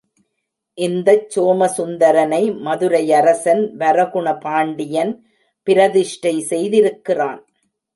[0.77, 5.13] இந்தச் சோமசுந்தரனை மதுரையரசன் வரகுண பாண்டியன்
[5.67, 7.41] பிரதிஷ்டை செய்திருக்கிறான்.